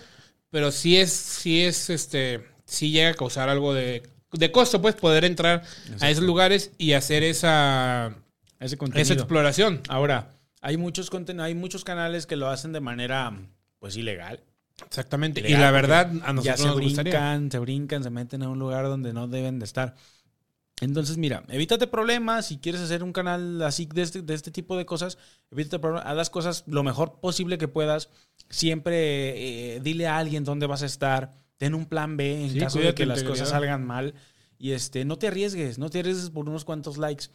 [0.51, 4.95] pero sí es, sí es, este, sí llega a causar algo de, de costo, pues,
[4.95, 5.63] poder entrar
[6.01, 8.15] a esos lugares y hacer esa,
[8.61, 9.81] Ese esa exploración.
[9.89, 13.33] Ahora, hay muchos conten- hay muchos canales que lo hacen de manera
[13.79, 14.41] pues ilegal.
[14.87, 15.41] Exactamente.
[15.41, 17.13] y Legal, la porque verdad, a ya nosotros se nos gustaría.
[17.13, 19.95] brincan, se brincan, se meten a un lugar donde no deben de estar.
[20.81, 22.47] Entonces, mira, evítate problemas.
[22.47, 25.17] Si quieres hacer un canal así de este, de este tipo de cosas,
[25.51, 26.07] evítate problemas.
[26.07, 28.09] Haz las cosas lo mejor posible que puedas.
[28.51, 31.31] Siempre eh, dile a alguien dónde vas a estar.
[31.57, 33.45] Ten un plan B en Sí, caso de que las integridad.
[33.45, 34.15] cosas salgan mal.
[34.59, 37.27] Y este, no te arriesgues, no te arriesgues por unos cuantos likes.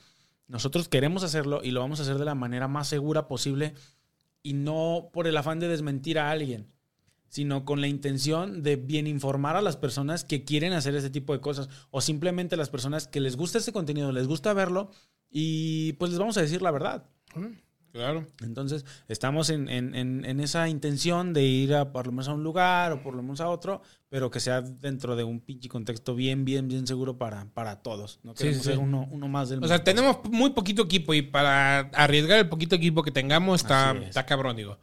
[0.47, 3.73] Nosotros queremos hacerlo y lo vamos a hacer de la manera más segura posible
[4.43, 6.67] y no por el afán de desmentir a alguien,
[7.29, 11.33] sino con la intención de bien informar a las personas que quieren hacer ese tipo
[11.33, 14.91] de cosas o simplemente las personas que les gusta este contenido, les gusta verlo
[15.29, 17.05] y pues les vamos a decir la verdad.
[17.93, 18.27] Claro.
[18.43, 22.33] Entonces, estamos en, en- en- en esa intención de ir a por lo menos a
[22.33, 25.67] un lugar o por lo menos a otro, pero que sea dentro de un pinche
[25.67, 28.19] contexto bien, bien, bien seguro para, para todos.
[28.23, 31.23] No queremos sí, ser uno, uno más del O sea, tenemos muy poquito equipo y
[31.23, 34.09] para arriesgar el poquito equipo que tengamos está, es.
[34.09, 34.77] está cabrón, digo.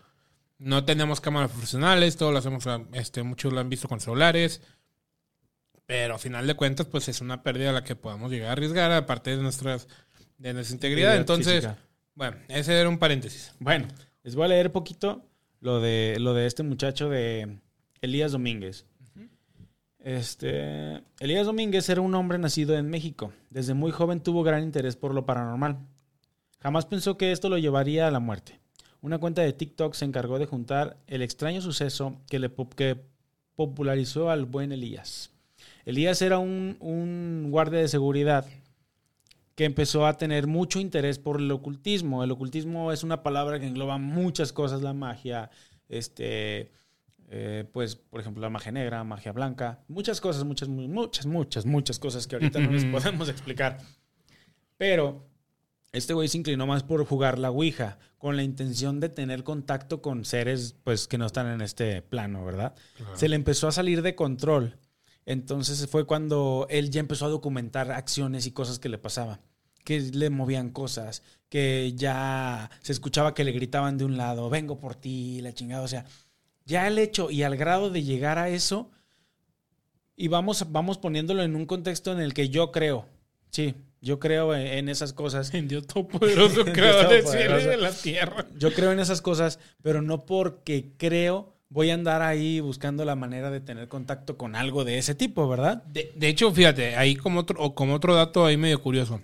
[0.58, 4.62] No tenemos cámaras profesionales, todo lo hacemos, este, muchos lo han visto con celulares.
[5.86, 8.52] Pero a final de cuentas, pues es una pérdida a la que podamos llegar a
[8.52, 9.86] arriesgar, aparte de nuestras
[10.38, 11.16] de nuestra integridad.
[11.16, 11.78] Entonces, física.
[12.14, 13.52] bueno, ese era un paréntesis.
[13.58, 13.88] Bueno,
[14.22, 15.26] les voy a leer poquito
[15.60, 17.58] lo de, lo de este muchacho de
[18.00, 18.86] Elías Domínguez.
[19.98, 23.32] Este, Elías Domínguez era un hombre nacido en México.
[23.48, 25.78] Desde muy joven tuvo gran interés por lo paranormal.
[26.60, 28.60] Jamás pensó que esto lo llevaría a la muerte.
[29.04, 32.96] Una cuenta de TikTok se encargó de juntar el extraño suceso que, le que
[33.54, 35.30] popularizó al buen Elías.
[35.84, 38.46] Elías era un, un guardia de seguridad
[39.56, 42.24] que empezó a tener mucho interés por el ocultismo.
[42.24, 45.50] El ocultismo es una palabra que engloba muchas cosas, la magia,
[45.90, 46.72] este,
[47.28, 51.66] eh, pues, por ejemplo, la magia negra, magia blanca, muchas cosas, muchas, mu- muchas, muchas,
[51.66, 53.78] muchas cosas que ahorita no les podemos explicar.
[54.78, 55.26] Pero
[55.94, 60.02] este güey se inclinó más por jugar la Ouija, con la intención de tener contacto
[60.02, 62.74] con seres, pues, que no están en este plano, ¿verdad?
[63.14, 64.78] Se le empezó a salir de control.
[65.24, 69.40] Entonces fue cuando él ya empezó a documentar acciones y cosas que le pasaba.
[69.84, 74.78] Que le movían cosas, que ya se escuchaba que le gritaban de un lado, vengo
[74.78, 75.82] por ti, la chingada.
[75.82, 76.06] O sea,
[76.64, 78.90] ya el hecho y al grado de llegar a eso,
[80.16, 83.06] y vamos, vamos poniéndolo en un contexto en el que yo creo,
[83.50, 83.74] sí,
[84.04, 85.52] yo creo en, en esas cosas.
[85.54, 88.46] En Dios Todopoderoso, creador del cielo y de la tierra.
[88.56, 93.16] Yo creo en esas cosas, pero no porque creo voy a andar ahí buscando la
[93.16, 95.82] manera de tener contacto con algo de ese tipo, ¿verdad?
[95.86, 99.20] De, de hecho, fíjate, ahí como otro, o como otro dato ahí medio curioso.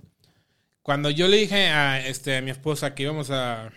[0.82, 3.70] Cuando yo le dije a, este, a mi esposa que íbamos a,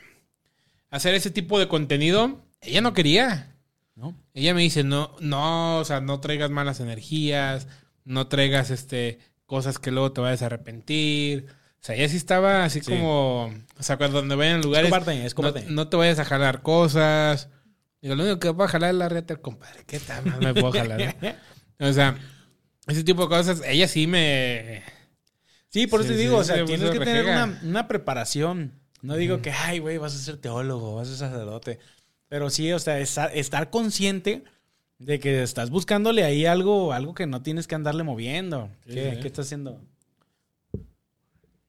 [0.90, 3.56] hacer ese tipo de contenido, ella no quería.
[3.96, 4.16] ¿No?
[4.34, 7.68] Ella me dice, no, no, o sea, no traigas malas energías,
[8.06, 11.48] no traigas este cosas que luego te vayas a arrepentir.
[11.50, 12.92] O sea, ella sí estaba así Sí.
[12.92, 13.46] como,
[13.78, 14.90] o sea, cuando donde vayan lugares,
[15.38, 17.50] no, no te vayas a jalar cosas.
[18.02, 19.84] Digo, lo único que puedo jalar es la reta, compadre.
[19.86, 20.26] ¿Qué tal?
[20.26, 21.16] No me puedo jalar.
[21.80, 21.88] ¿no?
[21.88, 22.18] O sea,
[22.88, 24.84] ese tipo de cosas, ella sí me...
[25.70, 28.80] Sí, por eso te sí, digo, o sea, se tienes que tener una, una preparación.
[29.02, 31.80] No digo que, ay, güey, vas a ser teólogo, vas a ser sacerdote.
[32.30, 34.44] Pero sí, o sea, estar, estar consciente
[35.00, 38.70] de que estás buscándole ahí algo, algo que no tienes que andarle moviendo.
[38.86, 39.20] Sí, ¿Qué, sí.
[39.22, 39.82] ¿Qué estás haciendo?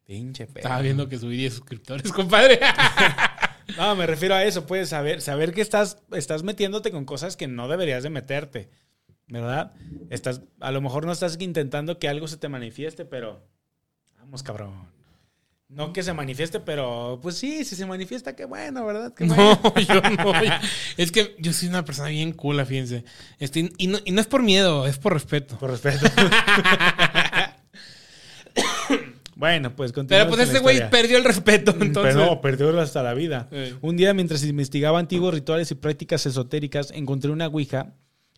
[0.05, 0.61] Pinche perro.
[0.61, 2.61] Estaba viendo que subí 10 suscriptores, compadre.
[3.79, 7.49] No, me refiero a eso, pues, saber, saber que estás, estás metiéndote con cosas que
[7.49, 8.69] no deberías de meterte,
[9.27, 9.73] ¿verdad?
[10.11, 13.43] Estás, a lo mejor no estás intentando que algo se te manifieste, pero
[14.19, 14.87] vamos, cabrón.
[15.69, 19.15] No que se manifieste, pero pues sí, si se manifiesta, qué bueno, ¿verdad?
[19.15, 19.61] Qué bueno.
[19.63, 20.33] No, yo no.
[20.97, 23.05] Es que yo soy una persona bien cool, fíjense.
[23.39, 25.59] Este, y, no, y no es por miedo, es por respeto.
[25.59, 26.07] Por respeto.
[29.37, 32.15] bueno, pues continuamos Pero pues ese güey perdió el respeto, entonces...
[32.15, 33.49] Pero no, perdió hasta la vida.
[33.51, 33.75] Eh.
[33.81, 37.95] Un día, mientras investigaba antiguos rituales y prácticas esotéricas, encontré una ouija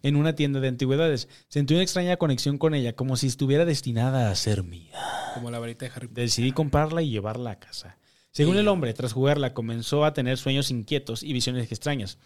[0.06, 1.28] en una tienda de antigüedades.
[1.48, 4.92] Sentí una extraña conexión con ella, como si estuviera destinada a ser mía.
[5.34, 6.24] Como la varita de Harry Potter.
[6.24, 7.98] Decidí comprarla y llevarla a casa.
[8.30, 12.18] Según el hombre, tras jugarla, comenzó a tener sueños inquietos y visiones extrañas.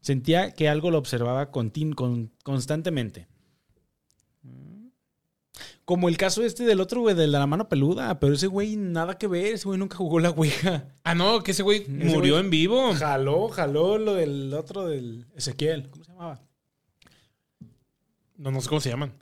[0.00, 1.72] Sentía que algo lo observaba con-
[2.42, 3.26] constantemente.
[5.84, 9.16] Como el caso este del otro güey, de la mano peluda, pero ese güey nada
[9.16, 10.88] que ver, ese güey nunca jugó la ouija.
[11.02, 12.92] Ah, no, que ese güey murió güey- en vivo.
[12.94, 15.88] Jaló, jaló lo del otro del Ezequiel.
[15.88, 16.40] ¿Cómo se llamaba?
[18.38, 19.12] No, no sé cómo se llaman.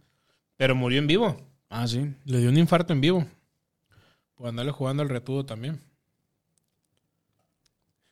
[0.56, 1.36] Pero murió en vivo.
[1.68, 2.14] Ah, sí.
[2.24, 3.26] Le dio un infarto en vivo.
[4.36, 5.80] Por andarle jugando al retudo también.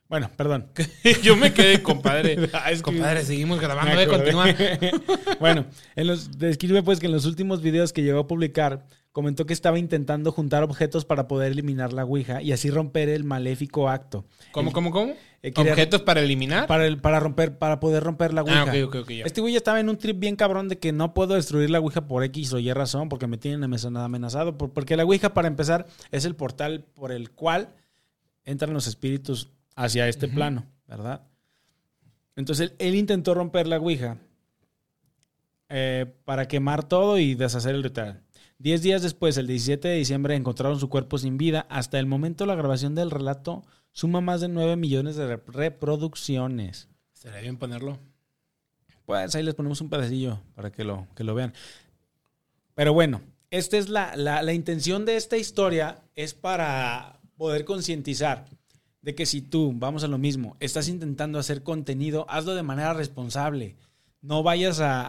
[0.09, 0.71] Bueno, perdón.
[1.23, 2.49] Yo me quedé, compadre.
[2.53, 3.95] Ah, es que- compadre, seguimos grabando.
[3.95, 4.47] Me continúa.
[4.47, 4.93] acordé.
[5.41, 9.47] bueno, en los, describe pues que en los últimos videos que llegó a publicar, comentó
[9.47, 13.89] que estaba intentando juntar objetos para poder eliminar la Ouija y así romper el maléfico
[13.89, 14.25] acto.
[14.53, 15.15] ¿Cómo, cómo, cómo?
[15.47, 16.67] Eh, quería- ¿Objetos para eliminar?
[16.67, 18.63] Para, el- para romper, para poder romper la Ouija.
[18.63, 19.11] ah, ok, ok, ok.
[19.11, 19.25] ya.
[19.25, 22.07] Este güey estaba en un trip bien cabrón de que no puedo destruir la Ouija
[22.07, 24.57] por X o Y razón, porque me tienen amenazado- amenazado.
[24.57, 27.75] por- Porque la Ouija, para empezar, es el portal por el cual
[28.47, 31.21] entran los espíritus hacia este plano, ¿verdad?
[32.37, 34.17] Entonces él, él intentó romper la Ouija
[35.69, 38.23] eh, para quemar todo y deshacer el ritual.
[38.59, 41.67] Diez días después, el 17 de diciembre, encontraron su cuerpo sin vida.
[41.69, 46.89] Hasta el momento, la grabación del relato suma más de 9 millones de rep- reproducciones.
[47.15, 47.99] Estaría bien ponerlo.
[49.07, 51.55] Pues ahí les ponemos un pedacillo para que lo, que lo vean.
[52.75, 58.47] Pero bueno, esta es la, la, la intención de esta historia es para poder concientizar
[59.03, 62.95] de que si tú, vamos a lo mismo, estás intentando hacer contenido, hazlo de manera
[62.95, 63.77] responsable.
[64.23, 65.03] No vayas a,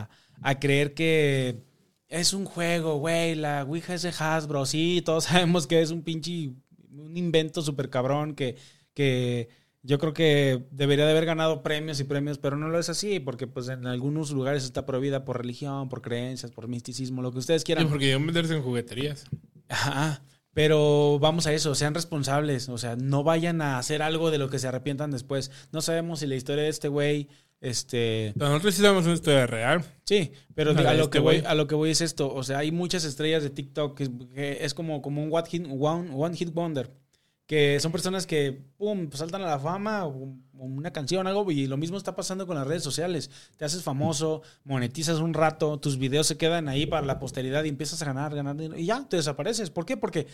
[0.00, 0.10] a-
[0.44, 1.62] a creer que
[2.08, 4.66] es un juego, güey, la Ouija es de Hasbro.
[4.66, 6.50] Sí, todos sabemos que es un pinche,
[6.98, 8.56] un invento súper cabrón que,
[8.94, 9.48] que
[9.82, 13.18] yo creo que debería de haber ganado premios y premios, pero no lo es así,
[13.20, 17.38] porque pues en algunos lugares está prohibida por religión, por creencias, por misticismo, lo que
[17.38, 17.88] ustedes Sí, quieran.
[17.88, 19.24] porque yo meterse en jugueterías.
[19.68, 20.22] Ajá.
[20.54, 24.50] Pero vamos a eso, sean responsables, o sea, no vayan a hacer algo de lo
[24.50, 25.50] que se arrepientan después.
[25.72, 27.28] No sabemos si la historia de este güey,
[27.62, 29.84] este, Pero nosotros sí una historia real.
[30.04, 32.58] sí, pero a lo este que voy, a lo que voy es esto, o sea,
[32.58, 36.36] hay muchas estrellas de TikTok que, que es como, como un one hit, one, one
[36.36, 36.90] hit wonder,
[37.46, 41.66] que son personas que, pum, saltan a la fama, o o una canción, algo, y
[41.66, 43.30] lo mismo está pasando con las redes sociales.
[43.56, 47.68] Te haces famoso, monetizas un rato, tus videos se quedan ahí para la posteridad y
[47.68, 49.70] empiezas a ganar, ganar dinero, y ya, te desapareces.
[49.70, 49.96] ¿Por qué?
[49.96, 50.28] Porque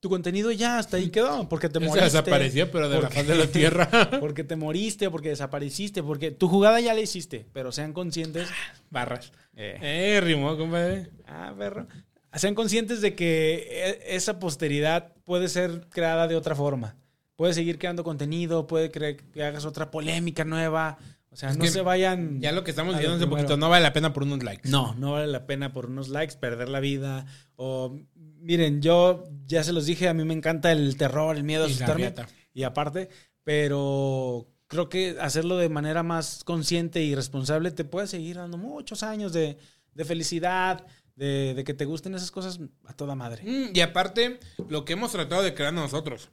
[0.00, 2.04] tu contenido ya hasta ahí quedó, porque te Se moriste.
[2.04, 3.88] desapareció, pero de la porque- faz de la tierra.
[4.20, 8.48] Porque te moriste, porque desapareciste, porque tu jugada ya la hiciste, pero sean conscientes.
[8.90, 9.32] Barras.
[9.56, 9.78] Eh,
[10.16, 11.08] Eh, rimó, compadre.
[11.26, 11.86] ah, perro.
[12.34, 16.96] Sean conscientes de que e- esa posteridad puede ser creada de otra forma.
[17.34, 20.98] Puede seguir creando contenido, puede que hagas otra polémica nueva.
[21.36, 22.40] O sea, Es no se vayan.
[22.40, 24.70] Ya lo que estamos a diciendo hace poquito no vale la pena por unos likes.
[24.70, 27.26] No, no vale la pena por unos likes perder la vida.
[27.56, 27.94] O
[28.40, 31.66] miren, yo ya se los dije, a mí me encanta el terror, el miedo, la
[31.66, 32.14] asustarme.
[32.54, 33.10] Y aparte,
[33.44, 39.02] pero creo que hacerlo de manera más consciente y responsable te puede seguir dando muchos
[39.02, 39.58] años de,
[39.92, 43.42] de felicidad, de, de que te gusten esas cosas a toda madre.
[43.44, 46.30] Mm, y aparte, lo que hemos tratado de crear nosotros.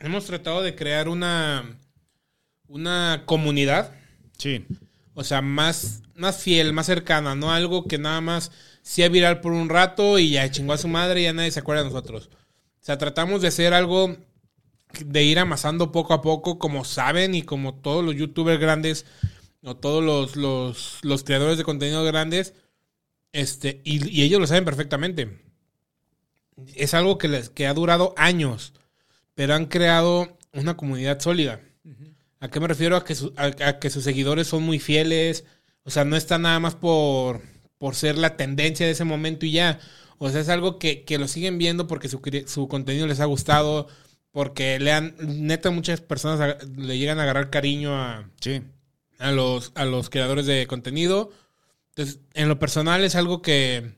[0.00, 1.78] Hemos tratado de crear una,
[2.68, 3.92] una comunidad,
[4.38, 4.64] Sí.
[5.14, 8.50] o sea, más, más fiel, más cercana, no algo que nada más
[8.82, 11.60] sea viral por un rato y ya chingó a su madre y ya nadie se
[11.60, 12.30] acuerda de nosotros.
[12.80, 14.16] O sea, tratamos de hacer algo
[15.04, 19.06] de ir amasando poco a poco, como saben y como todos los youtubers grandes
[19.62, 22.54] o todos los, los, los creadores de contenido grandes,
[23.32, 25.40] este, y, y ellos lo saben perfectamente.
[26.74, 28.72] Es algo que, les, que ha durado años,
[29.34, 31.60] pero han creado una comunidad sólida.
[32.42, 32.96] ¿A qué me refiero?
[32.96, 35.44] A que, su- a, a que sus seguidores son muy fieles.
[35.84, 37.40] O sea, no está nada más por,
[37.78, 39.78] por ser la tendencia de ese momento y ya.
[40.18, 43.24] O sea, es algo que, que lo siguen viendo porque su, su contenido les ha
[43.26, 43.88] gustado.
[44.32, 48.62] Porque le han, neta, muchas personas le llegan a agarrar cariño a, Sí.
[49.18, 51.30] a los, a los creadores de contenido.
[51.90, 53.92] Entonces, en lo personal es algo que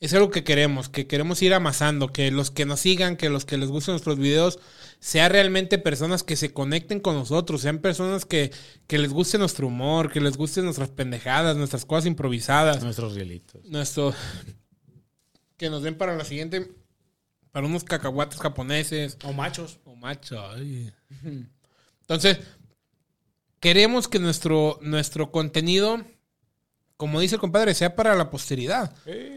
[0.00, 3.44] es algo que queremos, que queremos ir amasando, que los que nos sigan, que los
[3.46, 4.58] que les gusten nuestros videos,
[5.00, 8.50] sean realmente personas que se conecten con nosotros, sean personas que,
[8.86, 13.64] que les guste nuestro humor, que les gusten nuestras pendejadas, nuestras cosas improvisadas, Nuestros rielitos.
[13.66, 14.14] nuestro
[15.56, 16.72] que nos den para la siguiente
[17.52, 19.78] para unos cacahuates japoneses O machos.
[19.84, 20.40] o macho.
[20.50, 20.92] ay.
[22.00, 22.38] Entonces,
[23.60, 26.02] queremos que nuestro, nuestro contenido,
[26.96, 28.94] como dice el compadre, sea para la posteridad.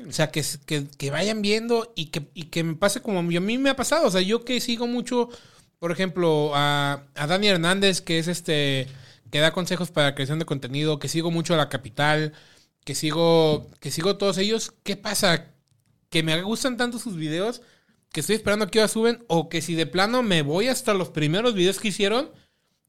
[0.07, 3.23] O sea, que, que, que vayan viendo y que, y que me pase como a
[3.23, 4.07] mí me ha pasado.
[4.07, 5.29] O sea, yo que sigo mucho,
[5.79, 8.87] por ejemplo, a, a Dani Hernández, que es este,
[9.31, 12.33] que da consejos para creación de contenido, que sigo mucho a La Capital,
[12.85, 14.73] que sigo, que sigo todos ellos.
[14.83, 15.47] ¿Qué pasa?
[16.09, 17.61] Que me gustan tanto sus videos
[18.11, 20.93] que estoy esperando a que ahora suben o que si de plano me voy hasta
[20.93, 22.31] los primeros videos que hicieron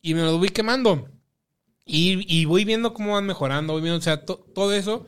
[0.00, 1.09] y me los voy quemando.
[1.90, 5.07] Y, y voy viendo cómo van mejorando, voy viendo, o sea, to- todo eso.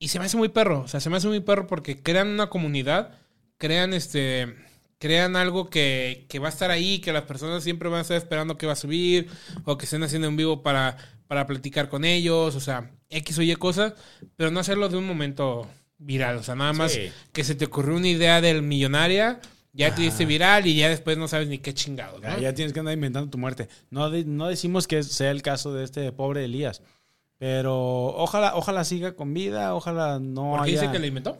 [0.00, 2.28] Y se me hace muy perro, o sea, se me hace muy perro porque crean
[2.28, 3.12] una comunidad,
[3.56, 4.52] crean este,
[4.98, 8.16] crean algo que, que va a estar ahí, que las personas siempre van a estar
[8.16, 9.28] esperando que va a subir,
[9.64, 10.96] o que estén haciendo en vivo para,
[11.28, 13.94] para platicar con ellos, o sea, X o Y cosas,
[14.36, 15.66] pero no hacerlo de un momento
[15.98, 17.10] viral, o sea, nada más Sí.
[17.32, 19.40] que se te ocurrió una idea del millonaria,
[19.76, 22.72] ya te diste viral y ya después no sabes ni qué chingado, Ya, ya tienes
[22.72, 23.68] que andar inventando tu muerte.
[23.90, 26.82] No, de- no decimos que sea el caso de este pobre Elías.
[27.38, 30.80] Pero ojalá, ojalá siga con vida, ojalá no ¿Por qué haya...
[30.80, 31.38] dice que le inventó?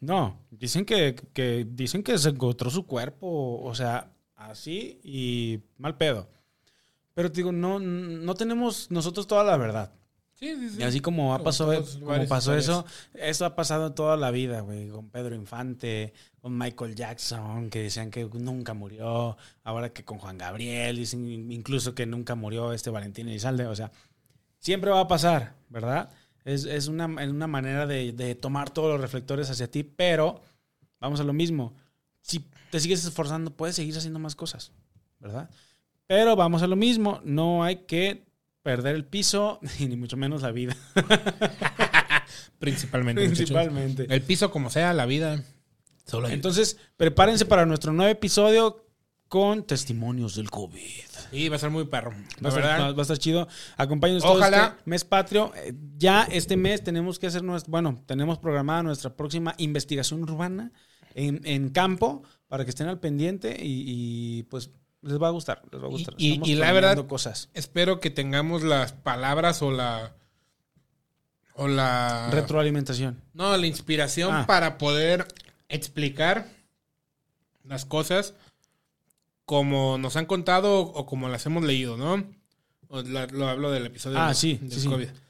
[0.00, 5.96] No, dicen que, que dicen que se encontró su cuerpo, o sea, así y mal
[5.96, 6.28] pedo.
[7.14, 9.92] Pero te digo, no, no tenemos nosotros toda la verdad.
[10.34, 10.80] Sí, sí, sí.
[10.80, 12.64] Y así como ha pasado, todos, como pasó historias.
[12.64, 12.84] eso,
[13.14, 16.12] eso ha pasado toda la vida, güey, con Pedro Infante,
[16.46, 21.92] con Michael Jackson, que decían que nunca murió, ahora que con Juan Gabriel, dicen incluso
[21.92, 23.90] que nunca murió este Valentín Elizalde, o sea,
[24.60, 26.08] siempre va a pasar, ¿verdad?
[26.44, 30.40] Es, es una, una manera de, de tomar todos los reflectores hacia ti, pero
[31.00, 31.74] vamos a lo mismo,
[32.22, 34.70] si te sigues esforzando, puedes seguir haciendo más cosas,
[35.18, 35.50] ¿verdad?
[36.06, 38.22] Pero vamos a lo mismo, no hay que
[38.62, 40.76] perder el piso, y ni mucho menos la vida.
[42.60, 43.22] Principalmente.
[43.22, 43.50] muchachos.
[43.50, 44.06] Principalmente.
[44.08, 45.42] El piso como sea, la vida.
[46.06, 48.84] Solo Entonces, prepárense para nuestro nuevo episodio
[49.28, 50.80] con testimonios del COVID.
[51.32, 52.12] Sí, va a ser muy perro.
[52.44, 53.48] Va a, va- va a estar chido.
[53.76, 54.66] Acompáñenos todo Ojalá.
[54.78, 55.52] este mes patrio.
[55.56, 60.70] Eh, Ya este mes tenemos que hacer nuestra, bueno, tenemos programada nuestra próxima investigación urbana
[61.14, 63.84] en, en campo para que estén al pendiente y,
[64.38, 64.70] y, pues
[65.02, 66.14] les va a gustar, les va a gustar.
[66.18, 67.48] Y- y- y la verdad- cosas.
[67.52, 70.14] Espero que tengamos las palabras o la.
[71.54, 72.28] O la.
[72.30, 73.20] Retroalimentación.
[73.32, 74.46] No, la inspiración Ah.
[74.46, 75.26] para poder
[75.68, 76.48] explicar
[77.64, 78.34] las cosas
[79.44, 82.24] como nos han contado o como las hemos leído, ¿no?
[83.04, 84.88] La- lo hablo del episodio Ah, de- sí, del sí.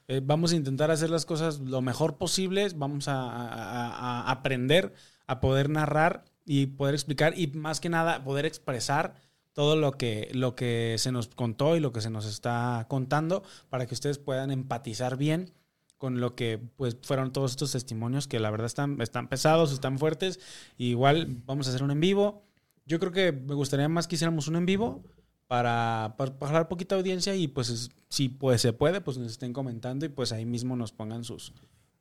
[0.08, 2.68] Eh, vamos a intentar hacer las cosas lo mejor posible.
[2.76, 4.94] Vamos a- a aprender
[5.26, 9.14] a poder narrar y poder explicar y más que nada poder expresar
[9.52, 13.42] todo lo que, lo que se nos contó y lo que se nos está contando
[13.70, 15.50] para que ustedes puedan empatizar bien
[15.98, 19.98] con lo que pues fueron todos estos testimonios que la verdad están, están pesados, están
[19.98, 20.40] fuertes.
[20.78, 22.44] igual vamos a hacer un en vivo.
[22.84, 25.02] Yo creo que me gustaría más que hiciéramos un en vivo
[25.46, 29.52] para, para, para poquita audiencia y pues es- si pues se puede, pues nos estén
[29.52, 31.52] comentando y pues ahí mismo nos pongan sus,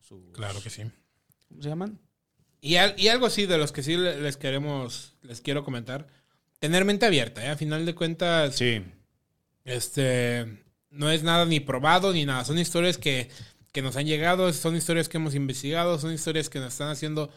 [0.01, 0.83] sus Claro que sí.
[1.49, 1.99] ¿cómo se llaman?
[2.61, 6.07] Y, al- y algo así de los que sí le- les queremos, les quiero comentar.
[6.59, 7.49] Tener mente abierta, ¿eh?
[7.49, 8.81] A final de cuentas, Sí.
[9.63, 12.45] este, no es nada ni probado ni nada.
[12.45, 13.29] Son historias que,
[13.75, 17.29] que nos han llegado, son historias que hemos investigado, son historias que nos están haciendo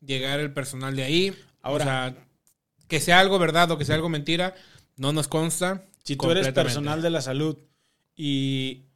[0.00, 1.34] llegar el personal de ahí.
[1.62, 2.16] Ahora- o sea,
[2.88, 4.56] que sea algo verdad o que sea algo mentira,
[4.96, 5.86] no nos consta.
[6.02, 7.56] Si tú eres personal de la salud
[8.16, 8.86] y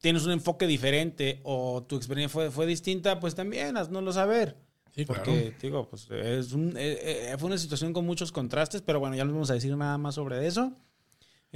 [0.00, 4.56] tienes un enfoque diferente o tu experiencia fue, fue distinta, pues también haznoslo saber.
[4.94, 5.24] Sí, claro.
[5.24, 9.14] Porque, digo, pues es un, eh, eh, fue una situación con muchos contrastes, pero bueno,
[9.14, 10.72] ya no vamos a decir nada más sobre eso.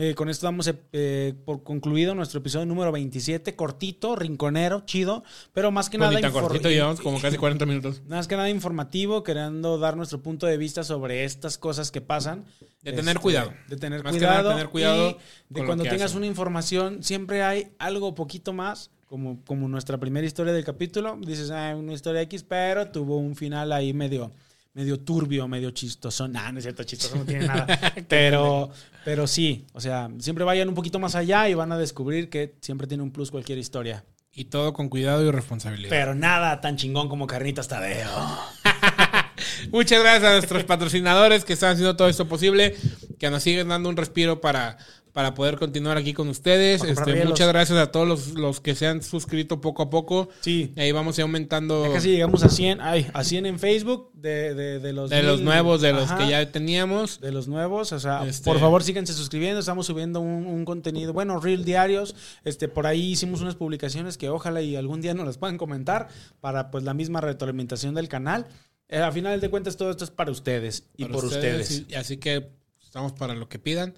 [0.03, 5.23] Eh, con esto damos eh, por concluido nuestro episodio número 27, cortito, rinconero, chido,
[5.53, 6.31] pero más que nada...
[6.31, 8.01] cortito, llevamos como casi 40 minutos.
[8.09, 12.47] Más que nada informativo, queriendo dar nuestro punto de vista sobre estas cosas que pasan.
[12.81, 13.53] De tener Este, cuidado.
[13.69, 14.51] De tener Más que nada, cuidado.
[14.53, 15.11] tener cuidado
[15.51, 16.17] y de cuando tengas hacen.
[16.17, 21.19] una información, siempre hay algo poquito más, como, como nuestra primera historia del capítulo.
[21.21, 24.33] Dices, ah, una historia X, pero tuvo un final ahí medio,
[24.75, 26.29] medio turbio, medio chistoso.
[26.29, 27.67] Nah, no es cierto, chistoso no tiene nada.
[28.09, 28.71] pero,
[29.05, 32.57] pero sí, o sea, siempre vayan un poquito más allá y van a descubrir que
[32.61, 34.05] siempre tiene un plus cualquier historia.
[34.33, 35.91] Y todo con cuidado y responsabilidad.
[35.91, 38.09] Pero nada tan chingón como Carnitas Tadeo.
[39.73, 42.77] Muchas gracias a nuestros patrocinadores que están haciendo todo esto posible,
[43.19, 44.79] que nos siguen dando un respiro para,
[45.13, 46.85] para poder continuar aquí con ustedes.
[46.85, 50.29] Este, muchas gracias a todos los, los que se han suscrito poco a poco.
[50.41, 50.73] Sí.
[50.77, 54.11] Ahí vamos a ir aumentando Ya casi llegamos a 100, ay, a 100 en Facebook
[54.15, 57.21] de, de, de los de los nuevos, de los que ya teníamos.
[57.21, 61.13] de los nuevos, o sea, Este- por favor síganse suscribiendo, estamos subiendo un, un contenido,
[61.13, 65.27] bueno, reel diarios, este, por ahí hicimos unas publicaciones que ojalá y algún día nos
[65.27, 66.09] las puedan comentar
[66.41, 68.47] para pues la misma retroalimentación del canal.
[68.89, 71.85] Eh, a final de cuentas todo esto es para ustedes y por ustedes.
[71.89, 72.51] y- así que
[72.83, 73.95] estamos para lo que pidan.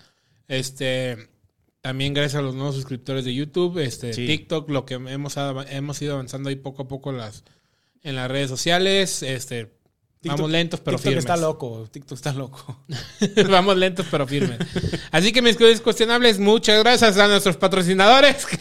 [0.53, 1.29] Este
[1.81, 4.27] también gracias a los nuevos suscriptores de YouTube, este Sí.
[4.27, 5.37] TikTok, lo que hemos,
[5.71, 7.43] hemos ido avanzando ahí poco a poco las,
[8.03, 9.23] en las redes sociales.
[9.25, 9.73] Este
[10.23, 11.25] TikTok- vamos lentos pero TikTok firmes.
[11.25, 12.85] está loco, TikTok está loco.
[13.51, 14.59] Vamos lentos pero firmes.
[15.11, 18.47] Así que mis queridos cuestionables, muchas gracias a nuestros patrocinadores.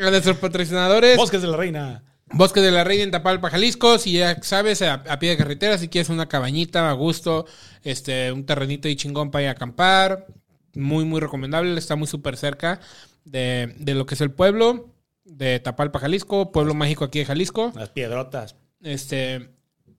[0.00, 1.16] A nuestros patrocinadores.
[1.16, 2.02] Bosques de la Reina.
[2.36, 3.96] Bosque de la Reina en Tapalpa, Jalisco.
[3.96, 7.46] Si ya sabes, a, a pie de carretera, si quieres una cabañita a gusto,
[7.84, 10.26] este, un terrenito y chingón para ir a acampar.
[10.74, 11.78] Muy, muy recomendable.
[11.78, 12.80] Está muy súper cerca
[13.24, 14.90] de, de lo que es el pueblo
[15.24, 16.50] de Tapalpa, Jalisco.
[16.50, 17.72] Pueblo mágico aquí de Jalisco.
[17.76, 18.56] Las piedrotas.
[18.82, 19.50] Este,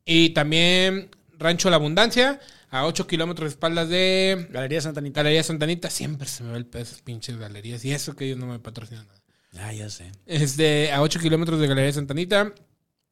[0.04, 5.22] y también Rancho La Abundancia, a 8 kilómetros de espaldas de Galería Santa Anita.
[5.22, 5.90] Galería Santanita.
[5.90, 7.86] Siempre se me va el esas pinches galerías.
[7.86, 9.25] Y eso que ellos no me patrocinan nada.
[9.60, 10.12] Ah, ya sé.
[10.26, 12.54] Es de a 8 kilómetros de Galería Santanita.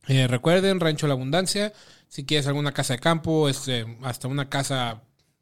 [0.08, 1.74] Eh, recuerden, Rancho La Abundancia.
[2.08, 5.02] Si quieres alguna casa de campo, este, hasta una casa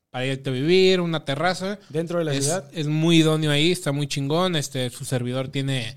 [0.10, 1.80] para irte a vivir, una terraza.
[1.90, 4.56] Dentro de la Es, ciudad, es muy idóneo ahí, está muy chingón.
[4.56, 5.96] Este, su servidor tiene,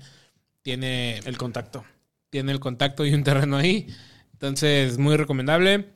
[0.61, 1.85] tiene, el contacto.
[2.29, 3.87] tiene el contacto y un terreno ahí.
[4.33, 5.94] Entonces, muy recomendable.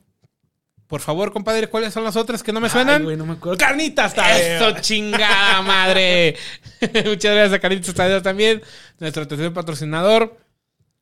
[0.90, 2.96] Por favor, compadre, ¿cuáles son las otras que no me suenan?
[2.96, 3.56] Ay, güey, no me acuerdo.
[3.56, 4.70] ¡Carnitas Tadeo!
[4.70, 6.34] ¡Eso, chingada madre!
[7.06, 8.60] Muchas gracias a Caritas Tadeo también,
[8.98, 10.36] nuestro tercer patrocinador,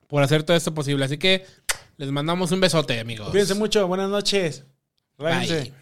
[0.07, 1.07] por hacer todo esto posible.
[1.07, 1.47] Así que
[1.97, 3.31] les mandamos un besote, amigos.
[3.31, 3.89] Cuídense mucho.
[3.89, 4.65] Buenas noches.
[5.17, 5.73] Bye.